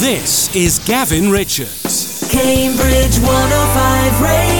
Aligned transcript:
This 0.00 0.48
is 0.56 0.78
Gavin 0.78 1.30
Richards. 1.30 2.26
Cambridge 2.32 3.18
105 3.18 4.20
Radio. 4.22 4.59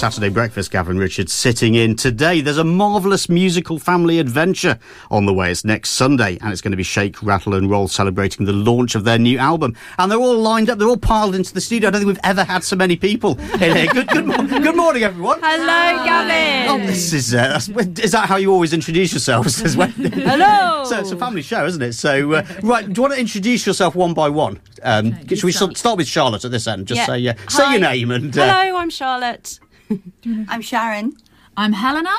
Saturday 0.00 0.30
Breakfast, 0.30 0.70
Gavin 0.70 0.96
Richards 0.96 1.30
sitting 1.30 1.74
in 1.74 1.94
today. 1.94 2.40
There's 2.40 2.56
a 2.56 2.64
marvellous 2.64 3.28
musical 3.28 3.78
family 3.78 4.18
adventure 4.18 4.78
on 5.10 5.26
the 5.26 5.34
way. 5.34 5.50
It's 5.50 5.62
next 5.62 5.90
Sunday, 5.90 6.38
and 6.40 6.52
it's 6.52 6.62
going 6.62 6.70
to 6.70 6.76
be 6.78 6.82
Shake, 6.82 7.22
Rattle 7.22 7.52
and 7.54 7.68
Roll 7.70 7.86
celebrating 7.86 8.46
the 8.46 8.52
launch 8.54 8.94
of 8.94 9.04
their 9.04 9.18
new 9.18 9.36
album. 9.36 9.76
And 9.98 10.10
they're 10.10 10.18
all 10.18 10.38
lined 10.38 10.70
up, 10.70 10.78
they're 10.78 10.88
all 10.88 10.96
piled 10.96 11.34
into 11.34 11.52
the 11.52 11.60
studio. 11.60 11.88
I 11.88 11.90
don't 11.90 12.00
think 12.00 12.06
we've 12.08 12.20
ever 12.24 12.44
had 12.44 12.64
so 12.64 12.76
many 12.76 12.96
people 12.96 13.38
in 13.60 13.76
here. 13.76 13.86
Good, 13.92 14.08
good, 14.08 14.24
mo- 14.26 14.46
good 14.46 14.74
morning, 14.74 15.02
everyone. 15.02 15.38
Hello, 15.42 16.02
Gavin. 16.02 16.70
Oh, 16.70 16.86
this 16.86 17.12
is, 17.12 17.34
uh, 17.34 17.60
is 18.02 18.12
that 18.12 18.26
how 18.26 18.36
you 18.36 18.50
always 18.52 18.72
introduce 18.72 19.12
yourselves? 19.12 19.60
As 19.60 19.76
well? 19.76 19.88
Hello. 19.96 20.82
So 20.86 20.98
it's 20.98 21.10
a 21.10 21.16
family 21.16 21.42
show, 21.42 21.66
isn't 21.66 21.82
it? 21.82 21.92
So, 21.92 22.32
uh, 22.32 22.46
right, 22.62 22.86
do 22.90 22.92
you 22.96 23.02
want 23.02 23.12
to 23.14 23.20
introduce 23.20 23.66
yourself 23.66 23.94
one 23.94 24.14
by 24.14 24.30
one? 24.30 24.60
Um, 24.82 25.28
should 25.28 25.44
we 25.44 25.52
start. 25.52 25.76
start 25.76 25.98
with 25.98 26.06
Charlotte 26.08 26.46
at 26.46 26.50
this 26.52 26.66
end? 26.66 26.86
Just 26.86 27.00
Yeah. 27.00 27.06
say, 27.06 27.28
uh, 27.28 27.34
say 27.50 27.64
Hi. 27.66 27.72
your 27.72 27.80
name 27.82 28.10
and. 28.12 28.38
Uh, 28.38 28.46
Hello, 28.62 28.78
I'm 28.78 28.88
Charlotte. 28.88 29.60
I'm 30.48 30.60
Sharon. 30.62 31.16
I'm 31.56 31.72
Helena. 31.72 32.14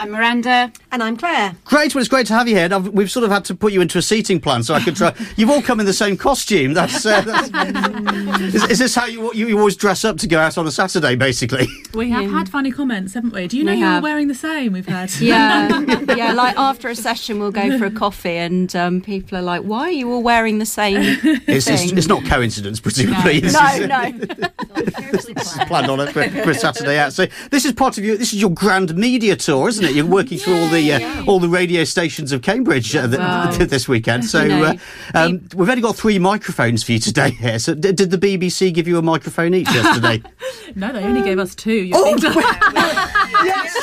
I'm 0.00 0.12
Miranda. 0.12 0.72
And 0.92 1.02
I'm 1.02 1.14
Clare. 1.14 1.54
Great, 1.66 1.94
well, 1.94 2.00
it's 2.00 2.08
great 2.08 2.26
to 2.28 2.32
have 2.32 2.48
you 2.48 2.56
here. 2.56 2.64
And 2.64 2.74
I've, 2.74 2.88
we've 2.88 3.10
sort 3.10 3.22
of 3.24 3.30
had 3.30 3.44
to 3.44 3.54
put 3.54 3.74
you 3.74 3.82
into 3.82 3.98
a 3.98 4.02
seating 4.02 4.40
plan 4.40 4.62
so 4.62 4.72
I 4.72 4.82
could 4.82 4.96
try. 4.96 5.14
You've 5.36 5.50
all 5.50 5.60
come 5.60 5.78
in 5.78 5.84
the 5.84 5.92
same 5.92 6.16
costume. 6.16 6.72
That's, 6.72 7.04
uh, 7.04 7.20
that's 7.50 8.54
is, 8.54 8.64
is 8.70 8.78
this 8.78 8.94
how 8.94 9.04
you, 9.04 9.30
you 9.34 9.48
you 9.48 9.58
always 9.58 9.76
dress 9.76 10.04
up 10.04 10.16
to 10.18 10.26
go 10.26 10.40
out 10.40 10.56
on 10.56 10.66
a 10.66 10.70
Saturday, 10.70 11.16
basically? 11.16 11.68
We 11.92 12.08
have 12.10 12.30
had 12.30 12.48
funny 12.48 12.70
comments, 12.70 13.14
haven't 13.14 13.32
we? 13.32 13.48
Do 13.48 13.58
you 13.58 13.64
know 13.64 13.72
We 13.72 13.78
you 13.78 13.84
were 13.84 13.90
have. 13.90 14.02
wearing 14.04 14.28
the 14.28 14.34
same? 14.34 14.74
We've 14.74 14.86
had. 14.86 15.12
Yeah, 15.16 15.80
yeah. 16.14 16.32
Like 16.32 16.56
after 16.56 16.88
a 16.88 16.94
session, 16.94 17.40
we'll 17.40 17.50
go 17.50 17.76
for 17.78 17.86
a 17.86 17.90
coffee, 17.90 18.36
and 18.36 18.74
um, 18.76 19.00
people 19.00 19.36
are 19.36 19.42
like, 19.42 19.62
"Why 19.62 19.88
are 19.88 19.90
you 19.90 20.08
all 20.12 20.22
wearing 20.22 20.58
the 20.58 20.66
same 20.66 20.98
It's, 21.00 21.66
it's, 21.66 21.66
thing?" 21.66 21.98
it's 21.98 22.06
not 22.06 22.24
coincidence, 22.26 22.78
presumably. 22.78 23.40
This 23.40 23.54
no, 23.54 23.66
is, 23.66 23.88
no. 23.88 25.66
planned 25.66 25.90
on 25.90 25.98
it 25.98 26.12
for, 26.12 26.22
for 26.28 26.50
a 26.50 26.54
Saturday 26.54 26.96
out. 26.96 27.12
So 27.12 27.26
this 27.50 27.64
is 27.64 27.72
part 27.72 27.98
of 27.98 28.04
your 28.04 28.16
this 28.16 28.32
is 28.32 28.40
your 28.40 28.50
grand 28.50 28.94
media 28.94 29.34
tour, 29.34 29.68
isn't 29.68 29.84
it? 29.84 29.89
You're 29.94 30.06
working 30.06 30.38
through 30.38 30.54
all 30.58 30.68
the 30.68 30.92
uh, 30.92 31.24
all 31.26 31.40
the 31.40 31.48
radio 31.48 31.84
stations 31.84 32.32
of 32.32 32.42
Cambridge 32.42 32.94
uh, 32.96 33.06
th- 33.06 33.18
Wow. 33.18 33.50
th- 33.50 33.68
this 33.70 33.88
weekend. 33.88 34.24
So 34.24 34.40
uh, 34.64 34.74
um, 35.14 35.40
we've 35.54 35.68
only 35.68 35.82
got 35.82 35.96
three 35.96 36.18
microphones 36.18 36.82
for 36.82 36.92
you 36.92 36.98
today 36.98 37.30
here. 37.30 37.58
So 37.58 37.74
d- 37.74 37.92
did 37.92 38.10
the 38.10 38.18
BBC 38.18 38.72
give 38.72 38.86
you 38.88 38.98
a 38.98 39.02
microphone 39.02 39.54
each 39.54 39.68
yesterday? 39.72 40.22
No, 40.76 40.92
they 40.92 41.02
only 41.02 41.22
gave 41.22 41.40
us 41.40 41.56
two. 41.56 41.72
You 41.72 41.94
Oh, 41.96 42.16
yes, 43.44 43.74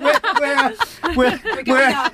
we're, 0.00 0.20
we're, 1.16 1.16
we're, 1.16 1.64
we're, 1.66 2.10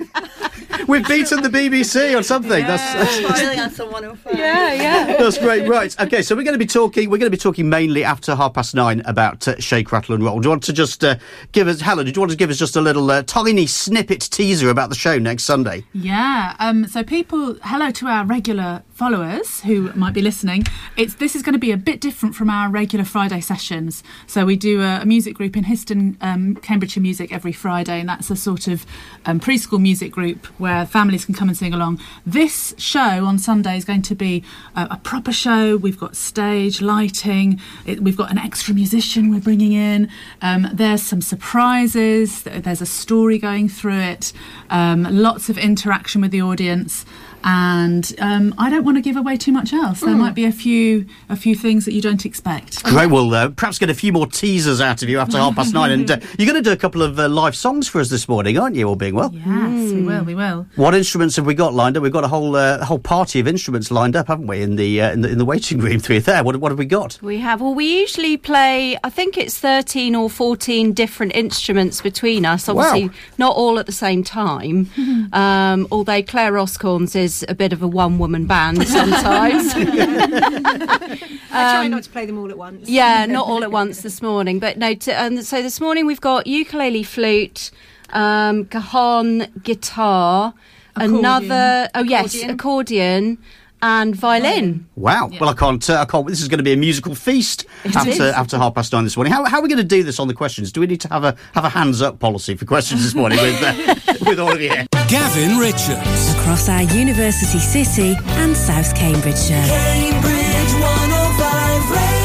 we've 0.87 1.07
beaten 1.07 1.41
the 1.41 1.49
BBC 1.49 2.17
or 2.17 2.23
something. 2.23 2.65
That's, 2.65 2.93
that's 2.93 3.19
Finally 3.39 3.59
on 3.59 3.69
someone 3.71 4.03
who 4.03 4.17
Yeah, 4.33 4.73
yeah. 4.73 5.05
That's 5.19 5.37
great. 5.37 5.67
Right. 5.67 5.95
Okay. 5.99 6.21
So 6.21 6.35
we're 6.35 6.43
going 6.43 6.53
to 6.53 6.59
be 6.59 6.65
talking. 6.65 7.09
We're 7.09 7.17
going 7.17 7.31
to 7.31 7.37
be 7.37 7.41
talking 7.41 7.69
mainly 7.69 8.03
after 8.03 8.35
half 8.35 8.53
past 8.53 8.75
nine 8.75 9.01
about 9.05 9.47
uh, 9.47 9.59
shake, 9.59 9.91
rattle, 9.91 10.15
and 10.15 10.23
roll. 10.23 10.39
Do 10.39 10.47
you 10.47 10.49
want 10.49 10.63
to 10.63 10.73
just 10.73 11.03
uh, 11.03 11.15
give 11.51 11.67
us, 11.67 11.81
Helen? 11.81 12.05
Do 12.05 12.11
you 12.11 12.19
want 12.19 12.31
to 12.31 12.37
give 12.37 12.49
us 12.49 12.57
just 12.57 12.75
a 12.75 12.81
little 12.81 13.09
uh, 13.09 13.23
tiny 13.23 13.67
snippet 13.67 14.21
teaser 14.21 14.69
about 14.69 14.89
the 14.89 14.95
show 14.95 15.17
next 15.17 15.43
Sunday? 15.43 15.83
Yeah. 15.93 16.55
Um, 16.59 16.87
so 16.87 17.03
people, 17.03 17.57
hello 17.63 17.91
to 17.91 18.07
our 18.07 18.25
regular 18.25 18.83
followers 18.95 19.59
who 19.61 19.91
might 19.93 20.13
be 20.13 20.21
listening. 20.21 20.63
It's 20.95 21.15
this 21.15 21.35
is 21.35 21.43
going 21.43 21.53
to 21.53 21.59
be 21.59 21.71
a 21.71 21.77
bit 21.77 21.99
different 21.99 22.33
from 22.33 22.49
our 22.49 22.69
regular 22.69 23.03
Friday 23.03 23.41
sessions. 23.41 24.03
So 24.25 24.45
we 24.45 24.55
do 24.55 24.81
a, 24.81 25.01
a 25.01 25.05
music 25.05 25.35
group 25.35 25.57
in 25.57 25.65
Histon, 25.65 26.15
um, 26.21 26.55
Cambridgeshire 26.55 27.03
Music 27.03 27.33
every 27.33 27.51
Friday, 27.51 27.99
and 27.99 28.07
that's 28.07 28.31
a 28.31 28.37
sort 28.37 28.69
of 28.69 28.85
um, 29.25 29.41
preschool 29.41 29.81
music 29.81 30.13
group 30.13 30.45
where 30.57 30.85
families 30.85 31.25
can 31.25 31.35
come 31.35 31.49
and 31.49 31.57
sing 31.57 31.73
along. 31.73 31.99
This 32.25 32.73
show 32.77 33.25
on 33.25 33.37
Sunday 33.37 33.77
is 33.77 33.83
going 33.83 34.01
to 34.03 34.15
be 34.15 34.43
a, 34.77 34.87
a 34.91 35.01
proper 35.03 35.33
show. 35.33 35.75
We've 35.75 35.99
got 35.99 36.15
stage 36.15 36.81
lighting. 36.81 37.59
It, 37.85 37.99
we've 37.99 38.17
got 38.17 38.31
an 38.31 38.37
extra 38.37 38.73
musician 38.73 39.29
we're 39.29 39.41
bringing 39.41 39.73
in. 39.73 40.09
Um, 40.41 40.69
there's 40.71 41.03
some 41.03 41.21
surprises. 41.21 42.43
There's 42.43 42.81
a 42.81 42.85
story 42.85 43.39
going 43.39 43.67
through 43.67 43.99
it. 43.99 44.31
Um, 44.69 45.03
lots 45.03 45.49
of 45.49 45.57
interaction 45.57 46.21
with 46.21 46.31
the 46.31 46.41
audience. 46.41 47.05
And 47.47 48.11
um, 48.19 48.55
I 48.57 48.71
don't 48.71 48.83
want 48.83 48.97
to 48.97 49.01
give 49.01 49.15
away 49.15 49.37
too 49.37 49.51
much 49.51 49.71
else. 49.71 50.01
There 50.01 50.15
might 50.15 50.33
be 50.33 50.45
a 50.45 50.51
few 50.51 51.05
a 51.29 51.35
few 51.35 51.53
things 51.55 51.85
that 51.85 51.93
you 51.93 52.01
don't 52.01 52.25
expect. 52.25 52.83
Great. 52.83 53.11
We'll 53.11 53.31
uh, 53.33 53.49
perhaps 53.49 53.77
get 53.77 53.91
a 53.91 53.93
few 53.93 54.11
more 54.11 54.25
teasers 54.25 54.81
out 54.81 55.03
of 55.03 55.09
you 55.09 55.19
after 55.19 55.37
half 55.37 55.55
past 55.55 55.71
nine. 55.71 55.91
And 55.91 56.09
uh, 56.09 56.17
you're 56.39 56.51
going 56.51 56.61
to 56.61 56.67
do 56.67 56.71
a 56.71 56.77
couple 56.77 57.03
of 57.03 57.19
uh, 57.19 57.29
live 57.29 57.55
songs 57.55 57.87
for 57.87 58.01
us 58.01 58.09
this 58.09 58.27
morning, 58.27 58.57
aren't 58.57 58.75
you? 58.75 58.87
All 58.87 58.95
being 58.95 59.13
well. 59.13 59.31
Yes, 59.31 59.93
we 59.93 60.01
will. 60.01 60.23
We 60.23 60.33
will. 60.33 60.65
What 60.75 60.95
instruments 60.95 61.35
have 61.35 61.45
we 61.45 61.53
got 61.53 61.75
lined 61.75 61.97
up? 61.97 62.01
We've 62.03 62.11
got 62.11 62.23
a 62.23 62.27
whole 62.27 62.55
uh, 62.55 62.83
whole 62.83 62.97
party 62.97 63.39
of 63.39 63.47
instruments 63.47 63.91
lined 63.91 64.15
up, 64.15 64.27
haven't 64.27 64.47
we? 64.47 64.63
In 64.63 64.75
the 64.75 65.01
uh, 65.01 65.11
in 65.11 65.21
the, 65.21 65.29
in 65.29 65.37
the 65.37 65.45
waiting 65.45 65.77
room 65.77 65.99
through 65.99 66.21
there. 66.21 66.43
What, 66.43 66.57
what 66.57 66.71
have 66.71 66.79
we 66.79 66.85
got? 66.85 67.19
We 67.21 67.37
have. 67.41 67.61
Well, 67.61 67.75
we 67.75 67.99
usually 67.99 68.37
play. 68.37 68.97
I 69.03 69.11
think 69.11 69.37
it's 69.37 69.59
thirteen 69.59 70.15
or 70.15 70.31
fourteen 70.31 70.93
different 70.93 71.35
instruments 71.35 72.01
between 72.01 72.43
us. 72.43 72.67
Obviously, 72.67 73.09
Wow. 73.09 73.13
not 73.37 73.55
all 73.55 73.77
at 73.77 73.85
the 73.85 73.91
same 73.91 74.23
time. 74.23 74.89
um, 75.33 75.87
although 75.91 76.23
Clare 76.23 76.53
Oscorns 76.53 77.15
is 77.15 77.34
a 77.47 77.55
bit 77.55 77.73
of 77.73 77.81
a 77.81 77.87
one-woman 77.87 78.45
band 78.45 78.87
sometimes. 78.87 79.73
I 79.75 81.17
try 81.51 81.87
not 81.87 82.03
to 82.03 82.09
play 82.09 82.25
them 82.25 82.37
all 82.37 82.49
at 82.49 82.57
once. 82.57 82.89
Yeah, 82.89 83.25
not 83.25 83.47
all 83.47 83.63
at 83.63 83.71
once 83.71 84.01
this 84.01 84.21
morning, 84.21 84.59
but 84.59 84.77
no. 84.77 84.93
T- 84.93 85.11
and 85.11 85.45
so 85.45 85.61
this 85.61 85.79
morning 85.79 86.05
we've 86.05 86.21
got 86.21 86.47
ukulele, 86.47 87.03
flute, 87.03 87.71
um, 88.11 88.65
cajon, 88.65 89.47
guitar, 89.63 90.53
Accordion. 90.95 91.19
another. 91.19 91.89
Oh 91.95 92.03
yes, 92.03 92.35
Accordion. 92.35 92.49
accordion 92.51 93.37
and 93.81 94.15
violin. 94.15 94.87
Wow. 94.95 95.29
Well, 95.39 95.49
I 95.49 95.53
can't. 95.53 95.87
Uh, 95.89 96.01
I 96.01 96.05
can't. 96.05 96.27
This 96.27 96.41
is 96.41 96.47
going 96.47 96.57
to 96.57 96.63
be 96.63 96.73
a 96.73 96.77
musical 96.77 97.13
feast 97.15 97.65
after 97.85 98.09
is. 98.09 98.19
after 98.19 98.57
half 98.57 98.73
past 98.73 98.91
nine 98.93 99.03
this 99.03 99.15
morning. 99.15 99.31
How, 99.33 99.45
how 99.45 99.59
are 99.59 99.61
we 99.61 99.69
going 99.69 99.77
to 99.77 99.83
do 99.83 100.03
this 100.03 100.19
on 100.19 100.27
the 100.27 100.33
questions? 100.33 100.71
Do 100.71 100.79
we 100.81 100.87
need 100.87 101.01
to 101.01 101.09
have 101.09 101.23
a 101.23 101.35
have 101.53 101.65
a 101.65 101.69
hands 101.69 102.01
up 102.01 102.19
policy 102.19 102.55
for 102.55 102.65
questions 102.65 103.03
this 103.03 103.13
morning 103.13 103.37
with 103.41 103.61
uh, 103.61 103.95
with 104.25 104.39
all 104.39 104.51
of 104.51 104.61
you? 104.61 104.71
Here? 105.09 105.19
Gavin 105.19 105.57
Richards. 105.57 106.33
across 106.35 106.69
our 106.69 106.83
university 106.83 107.59
city 107.59 108.15
and 108.25 108.55
South 108.55 108.95
Cambridgeshire. 108.95 109.65
Cambridge 109.65 110.73
105 110.73 111.91
Radio. 111.91 112.15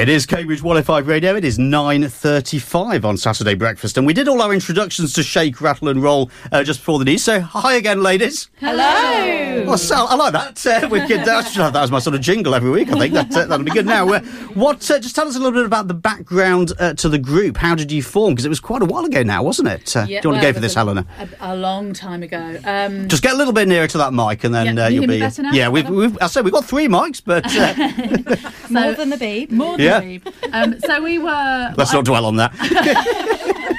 It 0.00 0.08
is 0.08 0.26
Cambridge 0.26 0.62
105 0.62 1.08
Radio. 1.08 1.34
It 1.34 1.44
is 1.44 1.58
9.35 1.58 3.04
on 3.04 3.16
Saturday 3.16 3.54
Breakfast. 3.54 3.98
And 3.98 4.06
we 4.06 4.12
did 4.12 4.28
all 4.28 4.40
our 4.40 4.52
introductions 4.52 5.12
to 5.14 5.22
Shake, 5.22 5.60
Rattle 5.60 5.88
and 5.88 6.02
Roll 6.02 6.30
uh, 6.52 6.62
just 6.62 6.80
before 6.80 6.98
the 6.98 7.04
news. 7.04 7.24
So 7.24 7.40
hi 7.40 7.74
again, 7.74 8.02
ladies. 8.02 8.48
Hello. 8.60 9.37
Well, 9.68 9.78
Sal, 9.78 10.06
I 10.08 10.14
like 10.14 10.32
that. 10.32 10.66
Uh, 10.66 10.88
we 10.88 11.00
could, 11.06 11.26
uh, 11.28 11.36
I 11.36 11.42
should 11.44 11.60
have 11.62 11.72
that 11.74 11.82
as 11.82 11.90
my 11.90 11.98
sort 11.98 12.14
of 12.16 12.20
jingle 12.22 12.54
every 12.54 12.70
week. 12.70 12.90
I 12.90 12.98
think 12.98 13.14
that 13.14 13.36
uh, 13.36 13.44
that'll 13.46 13.64
be 13.64 13.70
good. 13.70 13.86
Now, 13.86 14.08
uh, 14.08 14.20
what? 14.54 14.90
Uh, 14.90 14.98
just 14.98 15.14
tell 15.14 15.28
us 15.28 15.36
a 15.36 15.38
little 15.38 15.52
bit 15.52 15.64
about 15.66 15.88
the 15.88 15.94
background 15.94 16.72
uh, 16.78 16.94
to 16.94 17.08
the 17.08 17.18
group. 17.18 17.56
How 17.56 17.74
did 17.74 17.92
you 17.92 18.02
form? 18.02 18.34
Because 18.34 18.44
it 18.44 18.48
was 18.48 18.60
quite 18.60 18.82
a 18.82 18.86
while 18.86 19.04
ago 19.04 19.22
now, 19.22 19.42
wasn't 19.42 19.68
it? 19.68 19.96
Uh, 19.96 20.06
do 20.06 20.12
you 20.12 20.20
want 20.24 20.36
to 20.36 20.42
go 20.42 20.52
for 20.52 20.60
this, 20.60 20.74
Helena? 20.74 21.06
A, 21.18 21.52
a 21.52 21.56
long 21.56 21.92
time 21.92 22.22
ago. 22.22 22.58
Um, 22.64 23.08
Just 23.08 23.22
get 23.22 23.34
a 23.34 23.36
little 23.36 23.52
bit 23.52 23.68
nearer 23.68 23.86
to 23.86 23.98
that 23.98 24.12
mic, 24.12 24.44
and 24.44 24.54
then 24.54 24.76
Yeah, 24.76 24.84
uh, 24.84 24.88
you 24.88 25.00
you'll 25.00 25.08
be. 25.08 25.18
better 25.20 25.42
now? 25.42 25.52
Yeah, 25.52 25.68
we've, 25.68 25.88
we've. 25.88 26.18
I 26.20 26.26
said 26.26 26.44
we've 26.44 26.54
got 26.54 26.64
three 26.64 26.88
mics, 26.88 27.22
but 27.24 27.44
uh, 27.56 28.50
More 28.70 28.92
than 28.94 29.10
the 29.10 29.16
beep. 29.16 29.50
more 29.50 29.76
than 29.76 29.86
Yeah. 29.86 30.00
Veeb. 30.00 30.32
Um, 30.52 30.80
so 30.80 31.02
we 31.02 31.18
were. 31.18 31.74
let's 31.76 31.92
not 31.92 32.04
dwell 32.04 32.24
on 32.26 32.36
that. 32.36 32.52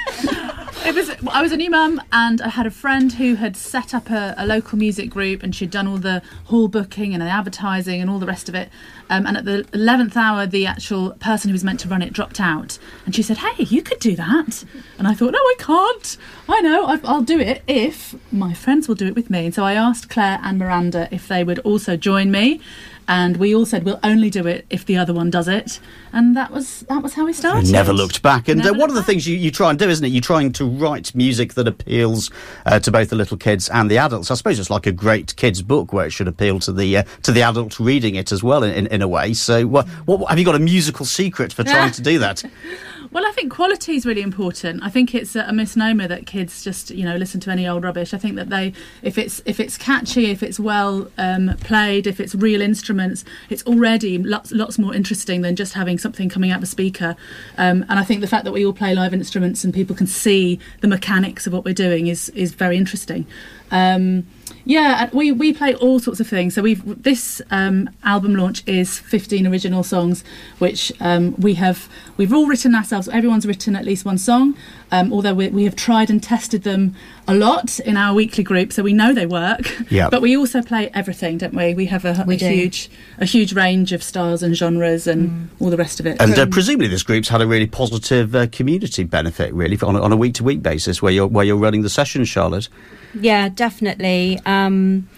Was. 1.22 1.34
I 1.34 1.42
was 1.42 1.52
a 1.52 1.56
new 1.56 1.70
mum, 1.70 2.00
and 2.12 2.40
I 2.40 2.48
had 2.48 2.66
a 2.66 2.70
friend 2.70 3.12
who 3.12 3.34
had 3.34 3.56
set 3.56 3.94
up 3.94 4.10
a, 4.10 4.34
a 4.36 4.46
local 4.46 4.78
music 4.78 5.10
group, 5.10 5.42
and 5.42 5.54
she'd 5.54 5.70
done 5.70 5.86
all 5.86 5.98
the 5.98 6.22
hall 6.46 6.68
booking 6.68 7.12
and 7.12 7.22
the 7.22 7.26
advertising 7.26 8.00
and 8.00 8.10
all 8.10 8.18
the 8.18 8.26
rest 8.26 8.48
of 8.48 8.54
it. 8.54 8.68
Um, 9.08 9.26
and 9.26 9.36
at 9.36 9.44
the 9.44 9.66
eleventh 9.72 10.16
hour, 10.16 10.46
the 10.46 10.66
actual 10.66 11.10
person 11.12 11.48
who 11.50 11.52
was 11.52 11.64
meant 11.64 11.80
to 11.80 11.88
run 11.88 12.02
it 12.02 12.12
dropped 12.12 12.40
out, 12.40 12.78
and 13.04 13.14
she 13.14 13.22
said, 13.22 13.38
"Hey, 13.38 13.64
you 13.64 13.82
could 13.82 13.98
do 13.98 14.16
that." 14.16 14.64
And 14.98 15.06
I 15.08 15.14
thought, 15.14 15.32
"No, 15.32 15.38
I 15.38 15.54
can't. 15.58 16.16
I 16.48 16.60
know. 16.60 16.86
I, 16.86 17.00
I'll 17.04 17.22
do 17.22 17.38
it 17.38 17.62
if 17.66 18.14
my 18.32 18.54
friends 18.54 18.88
will 18.88 18.94
do 18.94 19.06
it 19.06 19.14
with 19.14 19.30
me." 19.30 19.46
And 19.46 19.54
so 19.54 19.64
I 19.64 19.74
asked 19.74 20.08
Clare 20.08 20.38
and 20.42 20.58
Miranda 20.58 21.08
if 21.10 21.28
they 21.28 21.44
would 21.44 21.58
also 21.60 21.96
join 21.96 22.30
me. 22.30 22.60
And 23.10 23.38
we 23.38 23.56
all 23.56 23.66
said 23.66 23.82
we'll 23.82 23.98
only 24.04 24.30
do 24.30 24.46
it 24.46 24.64
if 24.70 24.86
the 24.86 24.96
other 24.96 25.12
one 25.12 25.30
does 25.30 25.48
it, 25.48 25.80
and 26.12 26.36
that 26.36 26.52
was 26.52 26.82
that 26.88 27.02
was 27.02 27.14
how 27.14 27.26
we 27.26 27.32
started. 27.32 27.68
Never 27.68 27.92
looked 27.92 28.22
back. 28.22 28.46
And 28.46 28.64
uh, 28.64 28.72
one 28.72 28.88
of 28.88 28.94
the 28.94 29.00
looked 29.00 29.08
things 29.08 29.26
you, 29.26 29.36
you 29.36 29.50
try 29.50 29.68
and 29.70 29.76
do, 29.76 29.88
isn't 29.88 30.04
it? 30.04 30.10
You're 30.10 30.20
trying 30.20 30.52
to 30.52 30.64
write 30.64 31.12
music 31.12 31.54
that 31.54 31.66
appeals 31.66 32.30
uh, 32.66 32.78
to 32.78 32.92
both 32.92 33.10
the 33.10 33.16
little 33.16 33.36
kids 33.36 33.68
and 33.68 33.90
the 33.90 33.98
adults. 33.98 34.30
I 34.30 34.34
suppose 34.34 34.60
it's 34.60 34.70
like 34.70 34.86
a 34.86 34.92
great 34.92 35.34
kids' 35.34 35.60
book 35.60 35.92
where 35.92 36.06
it 36.06 36.12
should 36.12 36.28
appeal 36.28 36.60
to 36.60 36.72
the 36.72 36.98
uh, 36.98 37.02
to 37.24 37.32
the 37.32 37.42
adult 37.42 37.80
reading 37.80 38.14
it 38.14 38.30
as 38.30 38.44
well, 38.44 38.62
in, 38.62 38.72
in, 38.72 38.86
in 38.86 39.02
a 39.02 39.08
way. 39.08 39.34
So, 39.34 39.66
what, 39.66 39.88
what 40.06 40.30
have 40.30 40.38
you 40.38 40.44
got 40.44 40.54
a 40.54 40.60
musical 40.60 41.04
secret 41.04 41.52
for 41.52 41.64
trying 41.64 41.90
to 41.90 42.02
do 42.02 42.20
that? 42.20 42.44
Well, 43.12 43.26
I 43.26 43.32
think 43.32 43.50
quality 43.50 43.96
is 43.96 44.06
really 44.06 44.22
important. 44.22 44.84
I 44.84 44.88
think 44.88 45.16
it's 45.16 45.34
a, 45.34 45.52
misnomer 45.52 46.06
that 46.06 46.26
kids 46.26 46.62
just 46.62 46.92
you 46.92 47.04
know 47.04 47.16
listen 47.16 47.40
to 47.40 47.50
any 47.50 47.66
old 47.66 47.82
rubbish. 47.82 48.14
I 48.14 48.18
think 48.18 48.36
that 48.36 48.50
they, 48.50 48.72
if 49.02 49.18
it's 49.18 49.42
if 49.44 49.58
it's 49.58 49.76
catchy, 49.76 50.30
if 50.30 50.44
it's 50.44 50.60
well 50.60 51.10
um, 51.18 51.56
played, 51.60 52.06
if 52.06 52.20
it's 52.20 52.36
real 52.36 52.60
instruments, 52.60 53.24
it's 53.48 53.64
already 53.66 54.16
lots 54.18 54.52
lots 54.52 54.78
more 54.78 54.94
interesting 54.94 55.40
than 55.40 55.56
just 55.56 55.74
having 55.74 55.98
something 55.98 56.28
coming 56.28 56.52
out 56.52 56.58
of 56.58 56.62
a 56.62 56.66
speaker. 56.66 57.16
Um, 57.58 57.84
and 57.88 57.98
I 57.98 58.04
think 58.04 58.20
the 58.20 58.28
fact 58.28 58.44
that 58.44 58.52
we 58.52 58.64
all 58.64 58.72
play 58.72 58.94
live 58.94 59.12
instruments 59.12 59.64
and 59.64 59.74
people 59.74 59.96
can 59.96 60.06
see 60.06 60.60
the 60.80 60.88
mechanics 60.88 61.48
of 61.48 61.52
what 61.52 61.64
we're 61.64 61.74
doing 61.74 62.06
is 62.06 62.28
is 62.30 62.52
very 62.52 62.76
interesting. 62.76 63.26
Um, 63.72 64.26
Yeah, 64.64 65.08
we, 65.12 65.32
we 65.32 65.52
play 65.52 65.74
all 65.74 65.98
sorts 66.00 66.20
of 66.20 66.28
things. 66.28 66.54
So 66.54 66.62
we've 66.62 67.02
this 67.02 67.40
um, 67.50 67.90
album 68.04 68.34
launch 68.34 68.62
is 68.66 68.98
15 68.98 69.46
original 69.46 69.82
songs, 69.82 70.22
which 70.58 70.92
um, 71.00 71.34
we 71.38 71.54
have 71.54 71.88
we've 72.16 72.32
all 72.32 72.46
written 72.46 72.74
ourselves. 72.74 73.08
Everyone's 73.08 73.46
written 73.46 73.74
at 73.74 73.84
least 73.84 74.04
one 74.04 74.18
song, 74.18 74.56
um, 74.90 75.12
although 75.12 75.34
we, 75.34 75.48
we 75.48 75.64
have 75.64 75.76
tried 75.76 76.10
and 76.10 76.22
tested 76.22 76.62
them 76.62 76.94
a 77.28 77.34
lot 77.34 77.78
in 77.80 77.96
our 77.96 78.14
weekly 78.14 78.42
group, 78.42 78.72
so 78.72 78.82
we 78.82 78.92
know 78.92 79.14
they 79.14 79.26
work. 79.26 79.90
Yeah. 79.90 80.08
But 80.10 80.20
we 80.20 80.36
also 80.36 80.62
play 80.62 80.90
everything, 80.94 81.38
don't 81.38 81.54
we? 81.54 81.74
We 81.74 81.86
have 81.86 82.04
a, 82.04 82.24
We 82.26 82.34
a 82.34 82.38
huge 82.38 82.90
a 83.18 83.24
huge 83.24 83.52
range 83.52 83.92
of 83.92 84.02
styles 84.02 84.42
and 84.42 84.56
genres 84.56 85.06
and 85.06 85.48
all 85.60 85.70
the 85.70 85.76
rest 85.76 86.00
of 86.00 86.06
it. 86.06 86.20
And 86.20 86.38
uh, 86.38 86.46
presumably, 86.46 86.88
this 86.88 87.02
group's 87.02 87.28
had 87.28 87.40
a 87.40 87.46
really 87.46 87.66
positive 87.66 88.34
uh, 88.34 88.46
community 88.48 89.04
benefit, 89.04 89.52
really, 89.54 89.78
on 89.82 89.96
a, 89.96 90.02
on 90.02 90.12
a 90.12 90.16
week-to-week 90.16 90.62
basis, 90.62 91.00
where 91.00 91.12
you're 91.12 91.26
where 91.26 91.44
you're 91.44 91.56
running 91.56 91.82
the 91.82 91.90
sessions, 91.90 92.28
Charlotte. 92.28 92.68
Yeah, 93.14 93.48
definitely. 93.48 94.40
Um, 94.44 95.08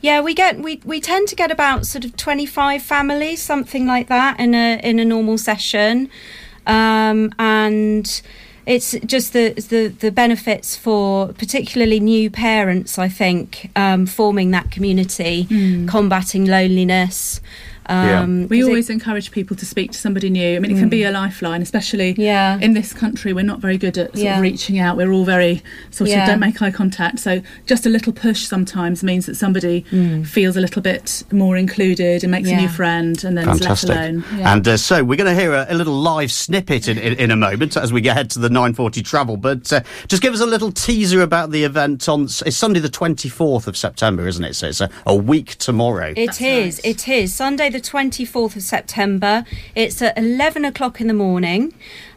yeah, 0.00 0.20
we 0.20 0.34
get 0.34 0.60
we, 0.60 0.80
we 0.84 1.00
tend 1.00 1.28
to 1.28 1.34
get 1.34 1.50
about 1.50 1.86
sort 1.86 2.04
of 2.04 2.16
twenty 2.16 2.46
five 2.46 2.82
families, 2.82 3.42
something 3.42 3.86
like 3.86 4.08
that, 4.08 4.38
in 4.38 4.54
a 4.54 4.78
in 4.82 4.98
a 4.98 5.04
normal 5.04 5.38
session, 5.38 6.08
um, 6.66 7.32
and 7.38 8.22
it's 8.66 8.92
just 9.06 9.32
the, 9.32 9.52
the 9.54 9.88
the 9.88 10.10
benefits 10.10 10.76
for 10.76 11.28
particularly 11.34 12.00
new 12.00 12.30
parents. 12.30 12.98
I 12.98 13.08
think 13.08 13.70
um, 13.76 14.06
forming 14.06 14.50
that 14.50 14.70
community, 14.70 15.46
combating 15.86 16.46
loneliness. 16.46 17.40
Yeah. 17.88 18.20
Um, 18.20 18.48
We 18.48 18.58
'cause 18.58 18.66
it- 18.66 18.70
always 18.70 18.90
encourage 18.90 19.30
people 19.30 19.56
to 19.56 19.66
speak 19.66 19.92
to 19.92 19.98
somebody 19.98 20.30
new. 20.30 20.56
I 20.56 20.58
mean, 20.58 20.70
it 20.70 20.78
can 20.78 20.88
be 20.88 21.04
a 21.04 21.10
lifeline, 21.10 21.62
especially 21.62 22.14
Yeah. 22.18 22.58
in 22.60 22.74
this 22.74 22.92
country. 22.92 23.32
We're 23.32 23.44
not 23.44 23.60
very 23.60 23.78
good 23.78 23.96
at 23.98 24.12
sort 24.12 24.18
Yeah. 24.24 24.36
of 24.36 24.42
reaching 24.42 24.78
out. 24.78 24.96
We're 24.96 25.12
all 25.12 25.24
very 25.24 25.62
sort 25.90 26.10
Yeah. 26.10 26.22
of 26.24 26.28
don't 26.28 26.40
make 26.40 26.60
eye 26.62 26.70
contact. 26.70 27.20
So 27.20 27.40
just 27.66 27.86
a 27.86 27.88
little 27.88 28.12
push 28.12 28.40
sometimes 28.42 29.02
means 29.02 29.26
that 29.26 29.36
somebody 29.36 29.84
feels 30.24 30.56
a 30.56 30.60
little 30.60 30.82
bit 30.82 31.22
more 31.32 31.56
included 31.56 32.22
and 32.24 32.30
makes 32.30 32.48
a 32.50 32.56
new 32.56 32.68
friend 32.68 33.22
and 33.24 33.36
then 33.36 33.44
Fantastic. 33.44 33.60
is 33.70 33.88
left 33.88 33.98
alone. 34.00 34.24
Yeah. 34.38 34.52
And 34.52 34.68
uh, 34.68 34.76
so 34.76 35.04
we're 35.04 35.16
going 35.16 35.34
to 35.34 35.40
hear 35.40 35.52
a, 35.52 35.66
a 35.68 35.74
little 35.74 35.94
live 35.94 36.32
snippet 36.32 36.88
in, 36.88 36.98
in, 36.98 37.14
in 37.14 37.30
a 37.30 37.36
moment 37.36 37.76
as 37.76 37.92
we 37.92 38.00
get 38.00 38.16
head 38.16 38.30
to 38.30 38.38
the 38.38 38.48
9:40 38.48 39.04
travel. 39.04 39.36
But 39.36 39.72
uh, 39.72 39.80
just 40.08 40.22
give 40.22 40.34
us 40.34 40.40
a 40.40 40.46
little 40.46 40.72
teaser 40.72 41.22
about 41.22 41.50
the 41.52 41.64
event 41.64 42.08
on 42.08 42.24
it's 42.24 42.56
Sunday 42.56 42.80
the 42.80 42.88
24th 42.88 43.66
of 43.66 43.76
September, 43.76 44.26
isn't 44.26 44.44
it? 44.44 44.54
So 44.56 44.68
it's 44.68 44.80
a, 44.80 44.90
a 45.06 45.14
week 45.14 45.56
tomorrow. 45.58 46.12
It 46.16 46.40
is. 46.40 46.76
right. 46.76 46.80
It 46.84 47.08
is 47.08 47.34
Sunday, 47.34 47.70
the 47.76 47.82
twenty 47.82 48.24
fourth 48.24 48.56
of 48.56 48.62
September. 48.62 49.44
It's 49.74 50.00
at 50.00 50.16
eleven 50.16 50.64
o'clock 50.64 50.98
in 50.98 51.08
the 51.08 51.12
morning, 51.12 51.74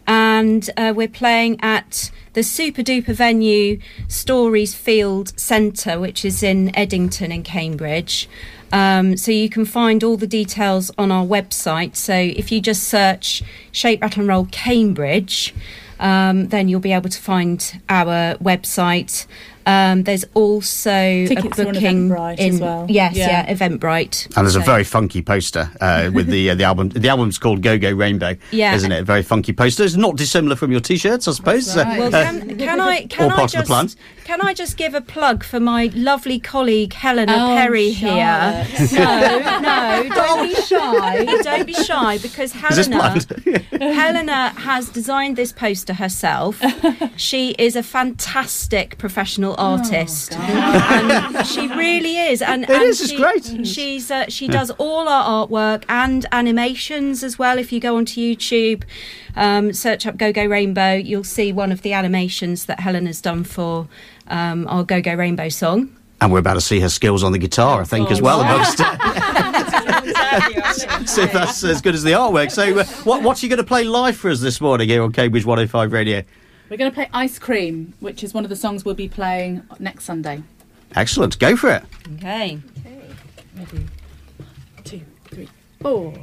and 0.07 0.69
uh, 0.77 0.93
we're 0.95 1.09
playing 1.09 1.59
at 1.61 2.11
the 2.31 2.43
super 2.43 2.81
duper 2.81 3.13
venue 3.13 3.79
Storey's 4.07 4.73
Field 4.73 5.37
Centre, 5.37 5.99
which 5.99 6.23
is 6.23 6.41
in 6.41 6.73
Eddington 6.77 7.33
in 7.33 7.43
Cambridge. 7.43 8.29
Um, 8.71 9.17
so 9.17 9.31
you 9.31 9.49
can 9.49 9.65
find 9.65 10.01
all 10.01 10.15
the 10.15 10.27
details 10.27 10.91
on 10.97 11.11
our 11.11 11.25
website. 11.25 11.97
So 11.97 12.13
if 12.13 12.53
you 12.53 12.61
just 12.61 12.83
search 12.83 13.43
Shake 13.73 14.01
Rattle 14.01 14.21
and 14.21 14.29
Roll 14.29 14.47
Cambridge. 14.51 15.53
Um, 16.01 16.47
then 16.47 16.69
you'll 16.69 16.79
be 16.79 16.93
able 16.93 17.09
to 17.09 17.19
find 17.19 17.81
our 17.89 18.37
website. 18.37 19.27
Um, 19.69 20.03
there's 20.03 20.25
also 20.33 20.89
Tickets 21.27 21.59
a 21.59 21.65
booking 21.65 22.09
Eventbrite 22.09 22.37
in 22.39 22.53
as 22.55 22.61
well. 22.61 22.85
yes, 22.89 23.15
Yeah. 23.15 23.27
yeah, 23.47 23.53
Eventbrite. 23.53 24.25
And 24.35 24.45
there's 24.45 24.55
a 24.55 24.59
very 24.61 24.83
funky 24.83 25.21
poster 25.21 25.69
uh, 25.81 26.09
with 26.13 26.27
the 26.27 26.49
uh, 26.51 26.55
the 26.55 26.63
album. 26.63 26.89
The 26.89 27.09
album's 27.09 27.37
called 27.37 27.61
Go 27.61 27.77
Go 27.77 27.91
Rainbow, 27.91 28.35
Yeah. 28.51 28.75
isn't 28.75 28.91
it? 28.91 29.01
A 29.01 29.03
very 29.03 29.23
funky 29.23 29.53
poster. 29.53 29.83
It's 29.83 29.95
not 29.95 30.15
dissimilar 30.17 30.55
from 30.55 30.71
your 30.71 30.81
t-shirts, 30.81 31.27
I 31.27 31.31
suppose. 31.33 31.75
Right. 31.75 31.85
Uh, 31.85 31.99
Well, 31.99 32.11
can, 32.11 32.57
can 32.57 32.79
I 32.79 33.05
can 33.05 33.25
all 33.25 33.31
I 33.31 33.35
part 33.35 33.45
of 33.45 33.51
the 33.51 33.57
just 33.59 33.67
plan. 33.67 33.89
can 34.25 34.41
I 34.41 34.53
just 34.53 34.77
give 34.77 34.93
a 34.95 35.01
plug 35.01 35.43
for 35.43 35.59
my 35.59 35.91
lovely 35.93 36.39
colleague 36.39 36.93
Helena 36.93 37.33
Oh, 37.37 37.55
Perry 37.55 37.91
here? 37.91 38.65
No, 38.91 39.59
no, 39.59 40.09
don't 40.09 40.43
be 40.47 40.55
shy. 40.61 41.25
Don't 41.43 41.65
be 41.65 41.73
shy 41.73 42.17
because 42.19 42.51
Helena? 42.53 43.19
Helena 43.71 44.49
has 44.59 44.89
designed 44.89 45.35
this 45.35 45.51
poster 45.51 45.93
herself. 45.93 46.61
She 47.15 47.51
is 47.59 47.75
a 47.75 47.83
fantastic 47.83 48.97
professional 48.97 49.55
artist, 49.59 50.33
and 50.35 51.45
she 51.45 51.67
really 51.67 52.17
is. 52.17 52.41
And 52.41 52.63
It 52.63 52.69
and 52.69 52.83
is, 52.83 53.01
it's 53.01 53.11
she, 53.11 53.17
great. 53.17 53.67
She's 53.67 54.09
uh, 54.09 54.25
she 54.29 54.47
does 54.47 54.71
all 54.71 55.07
our 55.07 55.47
artwork 55.47 55.83
and 55.89 56.25
animations 56.31 57.23
as 57.23 57.37
well. 57.37 57.57
If 57.59 57.71
you 57.71 57.79
go 57.79 57.97
onto 57.97 58.19
YouTube, 58.19 58.83
um, 59.35 59.73
search 59.73 60.05
up 60.07 60.17
Go 60.17 60.31
Go 60.31 60.45
Rainbow, 60.45 60.93
you'll 60.93 61.23
see 61.23 61.51
one 61.51 61.71
of 61.71 61.81
the 61.81 61.93
animations 61.93 62.65
that 62.65 62.79
Helen 62.79 63.05
has 63.05 63.21
done 63.21 63.43
for 63.43 63.87
um, 64.27 64.67
our 64.67 64.83
Go 64.83 65.01
Go 65.01 65.13
Rainbow 65.13 65.49
song. 65.49 65.95
and 66.21 66.31
we're 66.31 66.39
about 66.39 66.55
to 66.55 66.61
see 66.61 66.79
her 66.79 66.89
skills 66.89 67.23
on 67.23 67.31
the 67.31 67.37
guitar, 67.37 67.81
I 67.81 67.85
think, 67.85 68.11
as 68.11 68.21
well. 68.21 68.41
Amongst, 68.41 68.77
see 71.07 71.21
if 71.21 71.31
that's 71.33 71.63
as 71.63 71.81
good 71.81 71.95
as 71.95 72.03
the 72.03 72.11
artwork. 72.11 72.51
So, 72.51 72.79
uh, 72.79 72.83
what, 73.03 73.23
what's 73.23 73.41
you 73.43 73.49
going 73.49 73.57
to 73.57 73.63
play 73.63 73.83
live 73.83 74.17
for 74.17 74.29
us 74.29 74.39
this 74.41 74.59
morning 74.61 74.89
here 74.89 75.01
on 75.03 75.11
Cambridge 75.11 75.45
105 75.45 75.91
Radio? 75.93 76.23
We're 76.69 76.77
going 76.77 76.91
to 76.91 76.95
play 76.95 77.09
Ice 77.13 77.39
Cream, 77.39 77.93
which 77.99 78.23
is 78.23 78.33
one 78.33 78.43
of 78.43 78.49
the 78.49 78.55
songs 78.55 78.85
we'll 78.85 78.93
be 78.93 79.09
playing 79.09 79.63
next 79.79 80.05
Sunday. 80.05 80.43
Excellent. 80.95 81.39
Go 81.39 81.55
for 81.55 81.71
it. 81.71 81.83
Okay. 82.15 82.59
Two, 84.83 85.01
three, 85.25 85.49
four. 85.81 86.13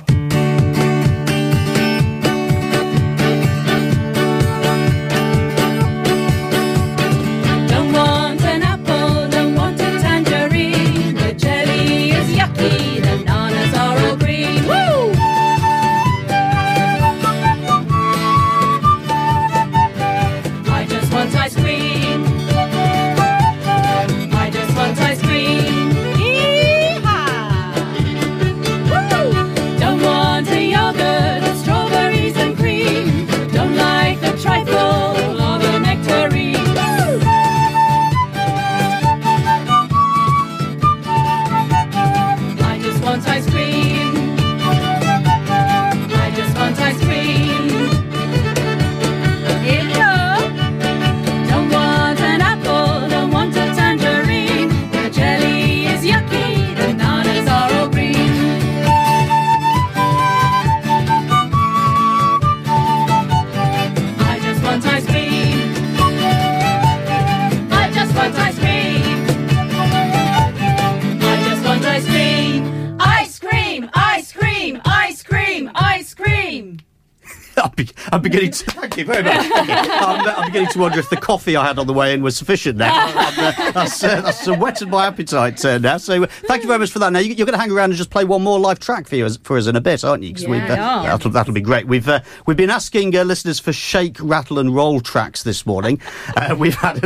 I'm, 78.17 78.23
be- 78.23 78.31
beginning 78.31 78.53
to. 78.53 78.76
Thank 78.97 79.09
you 79.09 79.13
very 79.13 79.25
much. 79.25 79.51
I'm, 79.55 80.27
uh, 80.27 80.35
I'm 80.39 80.47
beginning 80.47 80.71
to 80.71 80.79
wonder 80.79 80.99
if 80.99 81.11
the 81.11 81.19
coffee 81.19 81.55
I 81.55 81.67
had 81.67 81.79
on 81.79 81.87
the 81.87 81.93
way 81.93 82.15
in 82.15 82.23
was 82.23 82.35
sufficient 82.37 82.79
now. 82.79 83.15
Uh, 83.37 83.73
that's, 83.73 84.03
uh, 84.03 84.21
that's 84.23 84.47
whetted 84.47 84.89
my 84.89 85.07
appetite 85.07 85.63
uh, 85.65 85.79
now. 85.79 85.97
So 85.99 86.23
uh, 86.23 86.27
thank 86.27 86.63
you 86.63 86.69
very 86.69 86.79
much 86.79 86.91
for 86.91 86.99
that. 87.01 87.13
Now 87.13 87.19
you, 87.19 87.35
you're 87.35 87.45
going 87.47 87.57
to 87.57 87.61
hang 87.61 87.71
around 87.71 87.91
and 87.91 87.99
just 87.99 88.11
play 88.11 88.25
one 88.25 88.43
more 88.43 88.59
live 88.59 88.79
track 88.79 89.07
for 89.07 89.17
you 89.17 89.29
for 89.43 89.59
us 89.59 89.67
in 89.67 89.77
a 89.77 89.81
bit, 89.81 90.05
aren't 90.05 90.23
you? 90.23 90.35
Yeah. 90.49 91.03
that'll, 91.03 91.31
that'll 91.31 91.53
be 91.53 91.61
great. 91.61 91.87
We've 91.87 92.09
uh, 92.09 92.21
we've 92.47 92.57
been 92.57 92.71
asking 92.71 93.15
uh, 93.17 93.25
listeners 93.25 93.59
for 93.59 93.73
shake, 93.73 94.17
rattle, 94.21 94.59
and 94.59 94.75
roll 94.75 95.01
tracks 95.01 95.43
this 95.43 95.67
morning. 95.67 96.01
Uh, 96.37 96.57
we've 96.59 96.75
had. 96.75 97.03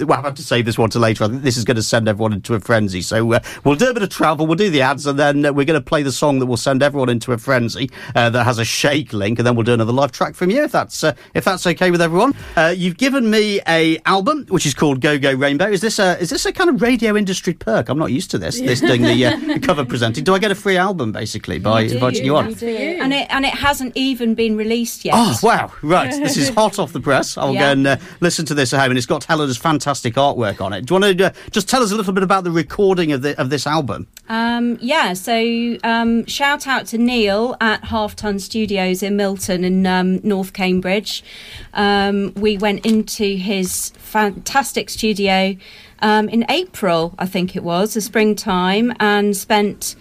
well, 0.00 0.20
I 0.20 0.22
have 0.22 0.34
to 0.36 0.42
save 0.42 0.64
this 0.64 0.78
one 0.78 0.90
to 0.90 0.98
later. 0.98 1.24
I 1.24 1.28
think 1.28 1.42
this 1.42 1.56
is 1.56 1.64
going 1.64 1.76
to 1.76 1.82
send 1.82 2.08
everyone 2.08 2.32
into 2.32 2.54
a 2.54 2.60
frenzy. 2.60 3.02
So 3.02 3.32
uh, 3.32 3.40
we'll 3.64 3.76
do 3.76 3.90
a 3.90 3.94
bit 3.94 4.02
of 4.02 4.10
travel. 4.10 4.46
We'll 4.46 4.56
do 4.56 4.70
the 4.70 4.82
ads, 4.82 5.06
and 5.06 5.18
then 5.18 5.44
uh, 5.44 5.52
we're 5.52 5.66
going 5.66 5.80
to 5.80 5.84
play 5.84 6.02
the 6.02 6.12
song 6.12 6.38
that 6.38 6.46
will 6.46 6.56
send 6.56 6.82
everyone 6.82 7.08
into 7.08 7.32
a 7.32 7.38
frenzy 7.38 7.90
uh, 8.14 8.30
that 8.30 8.44
has 8.44 8.58
a 8.58 8.64
shake 8.64 9.12
link, 9.12 9.38
and 9.38 9.46
then 9.46 9.54
we'll 9.54 9.64
do 9.64 9.74
another 9.74 9.92
live 9.92 10.12
track 10.12 10.34
from 10.34 10.50
you, 10.50 10.64
if 10.64 10.72
that's 10.72 11.04
uh, 11.04 11.12
if 11.34 11.44
that's 11.44 11.66
okay 11.66 11.90
with 11.90 12.00
everyone. 12.00 12.34
Uh, 12.56 12.72
you've 12.76 12.96
given 12.96 13.30
me 13.30 13.60
a 13.68 13.98
album 14.06 14.46
which 14.48 14.66
is 14.66 14.74
called 14.74 15.00
Go 15.00 15.18
Go 15.18 15.34
Rainbow. 15.34 15.66
Is 15.66 15.80
this 15.80 15.98
a 15.98 16.18
is 16.20 16.30
this 16.30 16.46
a 16.46 16.52
kind 16.52 16.70
of 16.70 16.80
radio 16.80 17.16
industry 17.16 17.52
perk? 17.52 17.88
I'm 17.88 17.98
not 17.98 18.12
used 18.12 18.30
to 18.30 18.38
this. 18.38 18.60
This 18.60 18.80
doing 18.80 19.02
the, 19.02 19.26
uh, 19.26 19.36
the 19.54 19.60
cover 19.60 19.84
presenting. 19.84 20.24
Do 20.24 20.34
I 20.34 20.38
get 20.38 20.50
a 20.50 20.54
free 20.54 20.76
album 20.76 21.12
basically 21.12 21.58
by 21.58 21.82
inviting 21.82 22.24
you 22.24 22.36
on? 22.36 22.50
You 22.50 22.68
and 22.68 23.12
it 23.12 23.26
and 23.30 23.44
it 23.44 23.54
hasn't 23.54 23.96
even 23.96 24.34
been 24.34 24.56
released 24.56 25.04
yet. 25.04 25.14
Oh 25.16 25.36
wow! 25.42 25.72
Right, 25.82 26.10
this 26.10 26.36
is 26.36 26.48
hot 26.54 26.78
off 26.78 26.92
the 26.92 27.00
press. 27.00 27.36
I'll 27.36 27.52
go 27.52 27.60
and 27.60 27.86
uh, 27.86 27.96
listen 28.20 28.46
to 28.46 28.54
this 28.54 28.72
at 28.72 28.80
home, 28.80 28.90
and 28.92 28.98
it's 28.98 29.06
got 29.06 29.24
Helena's 29.24 29.56
fantastic 29.56 30.14
artwork 30.14 30.60
on 30.60 30.72
it. 30.72 30.86
Do 30.86 30.94
you 30.94 31.00
want 31.00 31.18
to 31.18 31.26
uh, 31.26 31.32
just 31.50 31.68
tell 31.68 31.82
us 31.82 31.90
a 31.90 31.96
little 31.96 32.12
bit 32.12 32.22
about 32.22 32.44
the 32.44 32.50
recording 32.50 33.12
of 33.12 33.22
the 33.22 33.38
of 33.40 33.50
this 33.50 33.66
album? 33.66 34.06
Um, 34.28 34.78
yeah, 34.80 35.12
so 35.12 35.76
um, 35.82 36.24
shout 36.26 36.66
out 36.66 36.86
to 36.86 36.98
Neil 36.98 37.56
at 37.60 37.84
Half 37.84 38.16
Ton 38.16 38.38
Studios 38.38 39.02
in 39.02 39.16
Milton 39.16 39.64
in 39.64 39.86
um, 39.86 40.20
North 40.22 40.52
Cambridge. 40.52 41.23
Um, 41.72 42.32
we 42.34 42.58
went 42.58 42.84
into 42.86 43.36
his 43.36 43.90
fantastic 43.98 44.90
studio 44.90 45.56
um, 46.00 46.28
in 46.28 46.44
April, 46.48 47.14
I 47.18 47.26
think 47.26 47.56
it 47.56 47.62
was, 47.62 47.94
the 47.94 48.00
springtime, 48.00 48.92
and 49.00 49.36
spent 49.36 49.96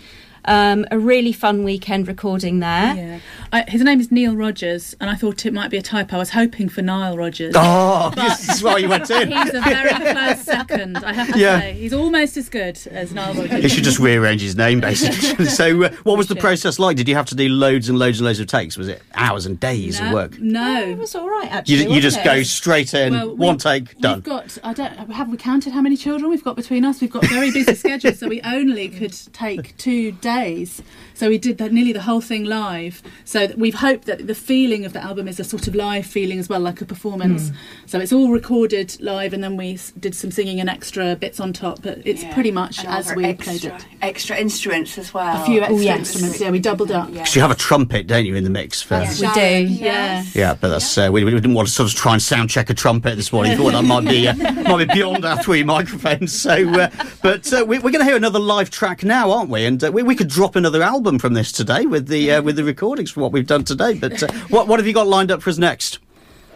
um, 0.46 0.86
a 0.92 1.00
really 1.00 1.32
fun 1.32 1.63
weekend 1.63 2.08
recording 2.08 2.60
there. 2.60 2.96
Yeah. 2.96 3.20
I, 3.54 3.70
his 3.70 3.84
name 3.84 4.00
is 4.00 4.12
Neil 4.12 4.36
Rogers, 4.36 4.96
and 5.00 5.12
I 5.12 5.14
thought 5.16 5.46
it 5.46 5.54
might 5.54 5.70
be 5.70 5.78
a 5.78 5.82
typo. 5.84 6.16
I 6.16 6.20
was 6.20 6.32
hoping 6.32 6.70
for 6.70 6.82
Nile 6.82 7.16
Rodgers. 7.16 7.54
Oh, 7.56 8.10
this 8.16 8.50
is 8.50 8.64
why 8.64 8.80
you 8.80 8.90
went 8.90 9.08
in. 9.12 9.32
He's 9.32 9.54
a 9.54 9.62
very 9.62 9.94
close 9.94 10.42
second, 10.42 10.98
I 10.98 11.14
have 11.14 11.32
to 11.32 11.38
Yeah. 11.38 11.60
say. 11.60 11.74
He's 11.74 11.94
almost 11.94 12.36
as 12.36 12.50
good 12.50 12.80
as 12.90 13.14
Nile 13.14 13.34
He 13.34 13.70
should 13.70 13.84
just 13.84 14.00
rearrange 14.00 14.42
his 14.42 14.56
name, 14.56 14.82
basically. 14.82 15.46
so, 15.50 15.84
uh, 15.84 15.92
what 16.02 16.18
was 16.18 16.26
the 16.26 16.36
process 16.36 16.80
like? 16.80 16.98
Did 16.98 17.08
you 17.08 17.14
have 17.14 17.28
to 17.28 17.36
do 17.36 17.48
loads 17.48 17.90
and 17.90 18.00
loads 18.00 18.18
and 18.18 18.26
loads 18.26 18.40
of 18.40 18.48
takes? 18.48 18.76
Was 18.76 18.88
it 18.88 19.04
hours 19.14 19.46
and 19.46 19.60
days 19.60 20.00
of 20.00 20.12
work? 20.12 20.40
no, 20.40 20.74
work? 20.74 20.88
It 20.88 20.98
was 20.98 21.14
all 21.14 21.30
right, 21.30 21.52
actually. 21.52 21.84
You, 21.84 21.94
you 21.94 22.02
just 22.02 22.18
it? 22.18 22.26
go 22.26 22.42
straight 22.42 22.92
in, 22.96 23.14
Well, 23.14 23.36
one 23.36 23.60
take, 23.60 23.96
done. 24.00 24.16
We've 24.16 24.24
got, 24.24 24.58
I 24.64 24.74
don't, 24.74 24.94
have 25.12 25.30
we 25.30 25.38
counted 25.38 25.74
how 25.74 25.82
many 25.82 25.96
children 25.96 26.32
we've 26.32 26.44
got 26.44 26.56
between 26.56 26.86
us? 26.86 27.02
We've 27.02 27.12
got 27.12 27.24
very 27.28 27.52
busy 27.52 27.76
schedules, 27.76 28.18
so 28.18 28.28
we 28.28 28.42
only 28.42 28.90
could 28.90 29.14
take 29.32 29.78
two 29.78 30.12
days. 30.12 30.82
So 31.14 31.30
we 31.30 31.38
did 31.38 31.60
that, 31.60 31.72
nearly 31.72 31.94
the 31.94 32.02
whole 32.02 32.22
thing 32.22 32.46
live. 32.46 33.04
So 33.24 33.43
that 33.48 33.58
we've 33.58 33.74
hoped 33.76 34.06
that 34.06 34.28
the 34.28 34.36
feeling 34.36 34.86
of 34.86 34.94
the 34.94 35.02
album 35.04 35.28
is 35.28 35.40
a 35.40 35.44
sort 35.44 35.68
of 35.68 35.76
live 35.76 36.06
feeling 36.06 36.40
as 36.40 36.50
well, 36.50 36.60
like 36.60 36.82
a 36.82 36.86
performance. 36.86 37.50
Hmm. 37.50 37.56
So 37.86 38.00
it's 38.00 38.14
all 38.14 38.32
recorded 38.32 38.98
live, 39.02 39.34
and 39.34 39.44
then 39.44 39.58
we 39.58 39.74
s- 39.74 39.92
did 40.00 40.16
some 40.16 40.32
singing 40.32 40.60
and 40.60 40.70
extra 40.70 41.16
bits 41.16 41.40
on 41.40 41.54
top. 41.54 41.82
But 41.82 42.00
it's 42.06 42.24
Yeah. 42.24 42.34
pretty 42.34 42.52
much 42.52 42.80
And 42.80 42.88
as 42.90 43.14
we 43.16 43.26
extra, 43.26 43.44
played 43.54 43.66
it. 43.66 43.86
Extra 44.02 44.38
instruments 44.38 44.98
as 44.98 45.14
well. 45.14 45.42
A 45.42 45.46
few 45.46 45.62
extra 45.62 45.78
yes. 45.84 45.98
instruments, 46.00 46.40
yeah, 46.40 46.50
we 46.52 46.60
doubled 46.60 46.92
up. 46.92 47.10
Yeah. 47.12 47.26
You 47.34 47.42
have 47.42 47.52
a 47.52 47.56
trumpet, 47.56 48.08
don't 48.08 48.26
you, 48.26 48.36
in 48.36 48.44
the 48.44 48.50
mix? 48.50 48.82
For, 48.82 49.00
We 49.00 49.28
do. 49.34 49.68
Yeah. 49.74 50.24
Yeah, 50.34 50.54
but 50.60 50.70
that's 50.70 50.98
uh, 50.98 51.10
we, 51.12 51.24
we 51.24 51.32
didn't 51.32 51.54
want 51.54 51.68
to 51.68 51.74
sort 51.74 51.90
of 51.90 51.96
try 51.96 52.14
and 52.14 52.22
sound 52.22 52.50
check 52.50 52.70
a 52.70 52.74
trumpet 52.74 53.16
this 53.16 53.34
morning. 53.34 53.58
Thought 53.58 53.74
that 53.74 53.84
might 53.84 54.06
be 54.06 54.28
uh, 54.28 54.34
might 54.64 54.88
be 54.88 54.94
beyond 54.94 55.26
our 55.26 55.42
three 55.44 55.64
microphones. 55.64 56.32
So, 56.32 56.52
uh, 56.70 56.90
but 57.22 57.52
uh, 57.52 57.66
we, 57.68 57.78
we're 57.80 57.92
going 57.92 58.00
to 58.00 58.06
hear 58.06 58.16
another 58.16 58.40
live 58.40 58.70
track 58.70 59.04
now, 59.04 59.32
aren't 59.32 59.50
we? 59.50 59.66
And 59.66 59.84
uh, 59.84 59.92
we, 59.92 60.04
we 60.04 60.16
could 60.16 60.30
drop 60.30 60.56
another 60.56 60.82
album 60.82 61.20
from 61.20 61.34
this 61.34 61.52
today 61.52 61.86
with 61.86 62.08
the 62.08 62.32
uh, 62.32 62.42
with 62.42 62.56
the 62.56 62.64
recordings 62.64 63.12
for 63.12 63.20
what 63.22 63.32
we've 63.34 63.48
done 63.48 63.66
today. 63.66 63.96
But 63.96 64.24
uh, 64.24 64.32
what 64.50 64.68
what 64.70 64.80
have 64.80 64.88
you 64.88 64.94
got 64.94 65.08
lined 65.08 65.32
up 65.32 65.42
for 65.42 65.50
us 65.50 65.58
next? 65.58 66.00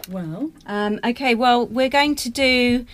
Well, 0.08 0.50
Um, 0.66 0.98
okay, 1.04 1.34
well, 1.34 1.66
we're 1.66 1.90
going 1.90 2.14
to 2.16 2.30
do 2.30 2.86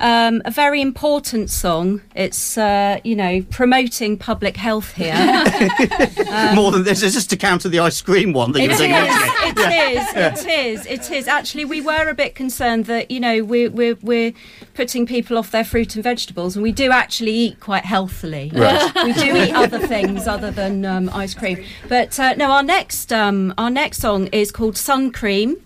um, 0.00 0.40
a 0.44 0.50
very 0.50 0.80
important 0.80 1.50
song. 1.50 2.00
It's, 2.14 2.56
uh, 2.56 3.00
you 3.04 3.14
know, 3.14 3.42
promoting 3.50 4.16
public 4.16 4.56
health 4.56 4.92
here. 4.94 5.14
More 6.54 6.72
than 6.72 6.84
this, 6.84 7.02
is 7.02 7.14
this 7.14 7.26
to 7.28 7.36
counter 7.36 7.68
the 7.68 7.78
ice 7.80 8.00
cream 8.00 8.32
one 8.32 8.52
that 8.52 8.60
you 8.60 8.64
It 8.64 8.68
were 8.68 8.72
is, 8.72 8.78
saying? 8.78 8.94
originally? 8.94 9.76
it 9.76 9.96
is, 9.96 10.14
it 10.16 10.48
is, 10.48 10.86
it 10.86 11.10
is. 11.10 11.28
Actually, 11.28 11.66
we 11.66 11.80
were 11.80 12.08
a 12.08 12.14
bit 12.14 12.34
concerned 12.34 12.86
that, 12.86 13.10
you 13.10 13.20
know, 13.20 13.44
we're, 13.44 13.70
we're, 13.70 13.96
we're 14.02 14.32
putting 14.74 15.04
people 15.06 15.36
off 15.36 15.50
their 15.50 15.64
fruit 15.64 15.94
and 15.94 16.02
vegetables, 16.02 16.56
and 16.56 16.62
we 16.62 16.72
do 16.72 16.90
actually 16.90 17.32
eat 17.32 17.60
quite 17.60 17.84
healthily. 17.84 18.50
Right. 18.54 18.94
We 19.04 19.12
do 19.12 19.36
eat 19.36 19.54
other 19.54 19.86
things 19.86 20.26
other 20.26 20.50
than 20.50 20.84
um, 20.84 21.10
ice 21.12 21.34
cream. 21.34 21.64
But 21.88 22.18
uh, 22.18 22.34
no, 22.34 22.50
our 22.50 22.62
next, 22.62 23.12
um, 23.12 23.52
our 23.58 23.70
next 23.70 23.98
song 23.98 24.28
is 24.28 24.50
called 24.50 24.76
Sun 24.76 25.12
Cream. 25.12 25.56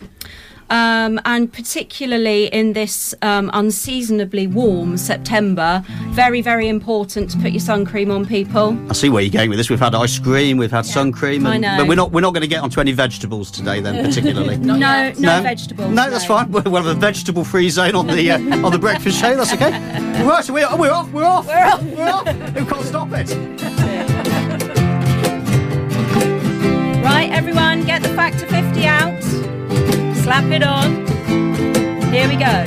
Um, 0.71 1.21
and 1.25 1.52
particularly 1.52 2.47
in 2.47 2.73
this 2.73 3.14
um, 3.23 3.50
unseasonably 3.52 4.47
warm 4.47 4.97
September, 4.97 5.85
very, 6.11 6.40
very 6.40 6.68
important 6.68 7.30
to 7.30 7.38
put 7.38 7.52
your 7.52 7.61
sun 7.61 7.85
cream 7.85 8.11
on, 8.11 8.26
people. 8.26 8.78
I 8.88 8.94
see 8.94 9.09
where 9.09 9.23
you're 9.23 9.30
going 9.30 9.50
with 9.50 9.59
this. 9.59 9.71
We've 9.71 9.78
had 9.78 9.94
ice 9.94 10.18
cream, 10.18 10.56
we've 10.56 10.71
had 10.71 10.87
sun 10.87 11.12
cream, 11.12 11.47
I 11.47 11.54
and, 11.54 11.62
know. 11.62 11.76
but 11.78 11.88
we're 11.88 11.94
not 11.94 12.12
we're 12.12 12.21
not 12.21 12.33
going 12.33 12.42
to 12.42 12.49
get 12.49 12.62
onto 12.62 12.80
any 12.80 12.92
vegetables 12.92 13.50
today. 13.50 13.80
Then, 13.80 14.04
particularly. 14.04 14.54
No, 14.64 15.12
no, 15.18 15.42
vegetables. 15.42 15.90
No, 15.90 16.11
that's 16.11 16.25
fine. 16.25 16.50
We'll 16.50 16.62
we'll 16.64 16.83
have 16.83 16.97
a 16.97 16.99
vegetable 16.99 17.44
free 17.44 17.68
zone 17.71 17.94
on 17.94 18.06
the 18.06 18.30
uh, 18.30 18.64
on 18.64 18.73
the 18.73 18.78
breakfast 18.78 19.21
show. 19.21 19.37
That's 19.37 19.52
okay. 19.52 19.71
Right, 20.25 20.44
so 20.44 20.52
we're, 20.52 20.76
we're 20.76 20.90
off. 20.90 21.11
We're 21.12 21.25
off. 21.25 21.47
We're 21.47 21.64
off. 21.64 21.83
We're 21.83 22.09
off. 22.09 22.26
Who 22.28 22.64
can't 22.66 22.87
stop 22.87 23.09
it? 23.12 23.30
Right, 27.04 27.30
everyone, 27.30 27.85
get 27.85 28.02
the 28.02 28.09
factor 28.11 28.47
50 28.47 28.87
out. 28.87 29.24
Slap 30.25 30.50
it 30.52 30.62
on. 30.62 31.07
Here 32.11 32.26
we 32.26 32.37
go. 32.37 32.64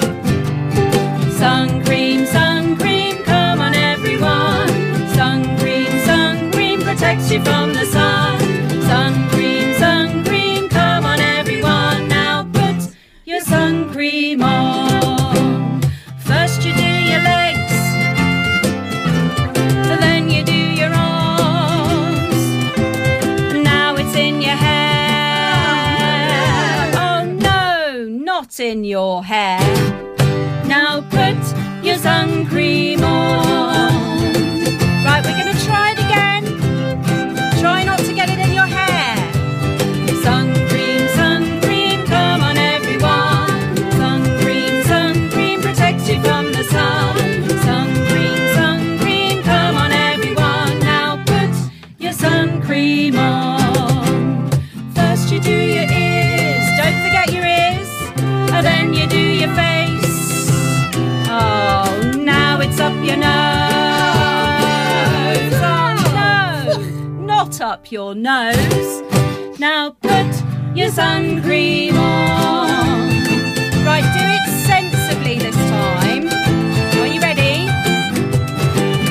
Sun 1.40 1.84
cream, 1.86 2.28
sun 2.28 2.78
cream, 2.78 3.24
come 3.24 3.62
on, 3.62 3.74
everyone. 3.74 4.70
Sun 5.16 5.58
cream, 5.58 5.90
sun 6.06 6.52
cream 6.52 6.82
protects 6.82 7.32
you 7.32 7.44
from 7.44 7.74
the 7.74 7.86
sun. 7.86 8.47
In 28.68 28.84
your 28.84 29.24
hair. 29.24 29.77
Your 67.92 68.16
nose. 68.16 69.04
Now 69.60 69.92
put 70.02 70.28
your 70.76 70.90
sun 70.90 71.42
cream 71.42 71.96
on. 71.98 73.10
Right, 73.86 74.04
do 74.04 74.24
it 74.38 74.46
sensibly 74.66 75.38
this 75.38 75.56
time. 75.56 76.28
Are 77.00 77.08
you 77.08 77.22
ready? 77.22 77.68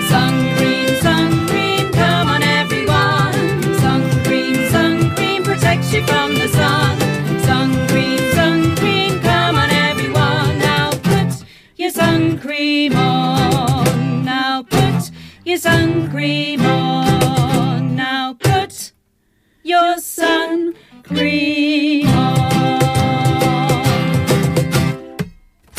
Sun 0.09 0.57
cream, 0.57 0.89
sun 1.01 1.47
cream, 1.49 1.93
come 1.93 2.29
on 2.29 2.43
everyone. 2.43 3.75
Sun 3.81 4.25
cream, 4.25 4.69
sun 4.71 5.15
cream 5.17 5.43
protects 5.43 5.93
you 5.93 6.05
from 6.07 6.35
the 6.35 6.49
sun. 6.49 6.99
Sun 7.43 7.89
cream, 7.89 8.19
sun 8.33 8.77
cream, 8.77 9.21
come 9.21 9.57
on 9.57 9.71
everyone. 9.71 10.59
Now 10.59 10.91
put 10.91 11.45
your 11.77 11.91
sun 11.91 12.39
cream 12.39 12.95
on. 12.95 14.25
Now 14.25 14.63
put 14.63 15.11
your 15.45 15.59
sun 15.59 16.11
cream 16.11 16.56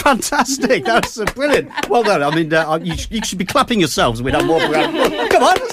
Fantastic! 0.07 0.85
That's 0.85 1.19
uh, 1.19 1.25
brilliant. 1.35 1.69
Well 1.89 2.01
done. 2.01 2.23
I 2.23 2.33
mean, 2.33 2.53
uh, 2.53 2.79
you, 2.81 2.95
sh- 2.95 3.07
you 3.11 3.21
should 3.25 3.37
be 3.37 3.43
clapping 3.43 3.79
yourselves. 3.79 4.21
We'd 4.23 4.35
have 4.35 4.45
more 4.45 4.59
round. 4.59 4.95
Come 5.31 5.43
on, 5.43 5.57
uh, 5.61 5.67